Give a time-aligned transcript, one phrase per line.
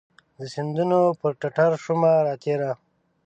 [0.39, 2.71] د سیندونو پر ټټرشومه راتیره